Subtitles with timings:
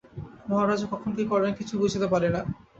[0.49, 2.41] মহারাজা কখন কী যে করেন, কিছু বুঝিতে পারি না।